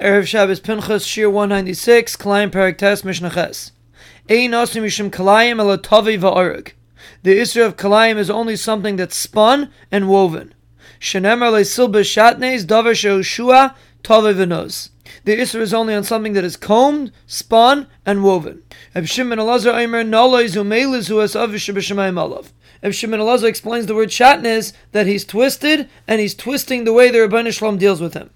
Erev 0.00 0.26
Shabbos 0.26 0.58
Pinchas 0.58 1.06
Shir 1.06 1.30
196 1.30 2.16
Kalayim 2.16 2.50
Parak 2.50 2.78
Tes 2.78 3.04
Mishnah 3.04 3.30
Ches 3.30 3.70
Ein 4.28 4.50
Asim 4.50 4.82
Yishim 4.82 5.08
Kalayim 5.08 5.60
Ela 5.60 5.78
Tavi 5.78 6.18
Va'arug 6.18 6.72
The 7.22 7.38
issue 7.38 7.62
of 7.62 7.76
Kalayim 7.76 8.16
is 8.16 8.28
only 8.28 8.56
something 8.56 8.96
that's 8.96 9.14
spun 9.14 9.70
and 9.92 10.08
woven. 10.08 10.52
Shenemar 10.98 11.52
Le 11.52 11.60
Silba 11.60 12.00
Shatnes 12.00 12.64
Davar 12.64 13.74
Tavi 14.02 14.34
V'noz 14.34 14.90
The 15.22 15.40
issue 15.40 15.60
is 15.60 15.72
only 15.72 15.94
on 15.94 16.02
something 16.02 16.32
that 16.32 16.42
is 16.42 16.56
combed, 16.56 17.12
spun, 17.28 17.86
and 18.04 18.24
woven. 18.24 18.64
Eb 18.96 19.06
Shimon 19.06 19.38
Elazar 19.38 19.74
Eimer 19.74 20.04
Noloi 20.04 20.46
Zumelizu 20.46 21.22
Es 21.22 21.36
Avish 21.36 21.72
B'Shemayim 21.72 22.14
Alav 22.14 22.50
Eb 22.82 22.94
Shimon 22.94 23.20
Elazar 23.20 23.44
explains 23.44 23.86
the 23.86 23.94
word 23.94 24.08
shatnez 24.08 24.72
that 24.90 25.06
he's 25.06 25.24
twisted 25.24 25.88
and 26.08 26.20
he's 26.20 26.34
twisting 26.34 26.82
the 26.82 26.92
way 26.92 27.12
the 27.12 27.18
Rebbeinu 27.18 27.56
Shalom 27.56 27.78
deals 27.78 28.00
with 28.00 28.14
him. 28.14 28.30